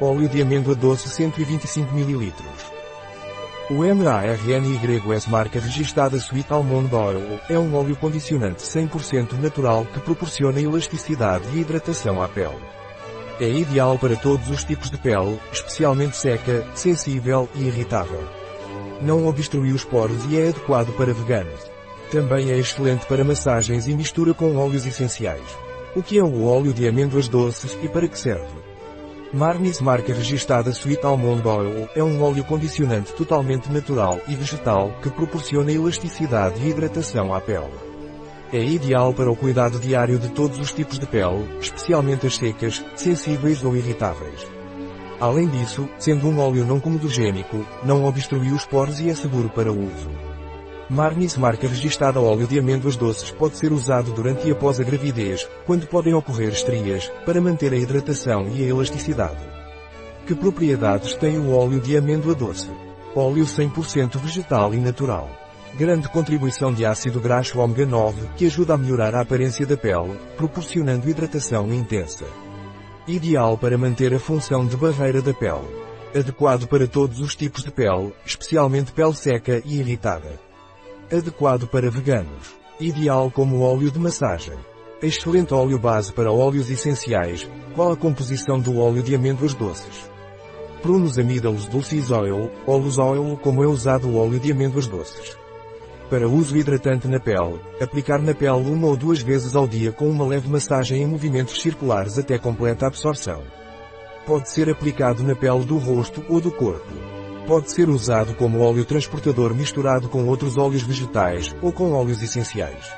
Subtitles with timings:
[0.00, 2.34] Óleo de amêndoa doce 125 ml.
[3.70, 10.60] O MARNYS marca registrada Sweet Almond Oil é um óleo condicionante 100% natural que proporciona
[10.60, 12.58] elasticidade e hidratação à pele.
[13.38, 18.28] É ideal para todos os tipos de pele, especialmente seca, sensível e irritável.
[19.00, 21.70] Não obstrui os poros e é adequado para veganos.
[22.10, 25.56] Também é excelente para massagens e mistura com óleos essenciais.
[25.94, 28.73] O que é o óleo de amêndoas doces e para que serve?
[29.34, 35.10] Marnis marca registada Sweet Almond Oil é um óleo condicionante totalmente natural e vegetal que
[35.10, 37.74] proporciona elasticidade e hidratação à pele.
[38.52, 42.84] É ideal para o cuidado diário de todos os tipos de pele, especialmente as secas,
[42.94, 44.46] sensíveis ou irritáveis.
[45.18, 49.72] Além disso, sendo um óleo não comedogênico, não obstrui os poros e é seguro para
[49.72, 50.33] o uso.
[50.94, 55.48] Marnis marca registada óleo de amêndoas doces pode ser usado durante e após a gravidez,
[55.66, 59.44] quando podem ocorrer estrias, para manter a hidratação e a elasticidade.
[60.24, 62.70] Que propriedades tem o óleo de amêndoa doce?
[63.12, 65.28] Óleo 100% vegetal e natural.
[65.74, 70.16] Grande contribuição de ácido graxo ômega 9 que ajuda a melhorar a aparência da pele,
[70.36, 72.24] proporcionando hidratação intensa.
[73.08, 75.82] Ideal para manter a função de barreira da pele.
[76.16, 80.43] Adequado para todos os tipos de pele, especialmente pele seca e irritada.
[81.16, 82.56] Adequado para veganos.
[82.80, 84.58] Ideal como óleo de massagem.
[85.00, 87.48] Excelente óleo base para óleos essenciais.
[87.72, 90.10] Qual a composição do óleo de amêndoas doces?
[90.82, 95.38] Prunus amídalos dulcis oil, olus oil como é usado o óleo de amêndoas doces.
[96.10, 100.10] Para uso hidratante na pele, aplicar na pele uma ou duas vezes ao dia com
[100.10, 103.44] uma leve massagem em movimentos circulares até completa absorção.
[104.26, 107.13] Pode ser aplicado na pele do rosto ou do corpo.
[107.46, 112.90] Pode ser usado como óleo transportador misturado com outros óleos vegetais ou com óleos essenciais.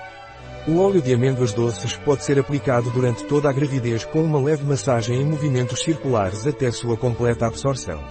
[0.69, 4.65] O óleo de amêndoas doces pode ser aplicado durante toda a gravidez com uma leve
[4.65, 8.03] massagem em movimentos circulares até sua completa absorção.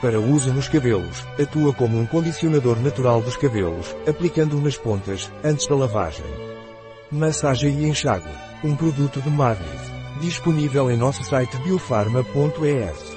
[0.00, 5.68] Para uso nos cabelos, atua como um condicionador natural dos cabelos, aplicando-o nas pontas, antes
[5.68, 6.26] da lavagem.
[7.10, 8.30] Massagem e enxágue.
[8.64, 9.92] Um produto de Magnis.
[10.20, 13.11] Disponível em nosso site biofarma.es.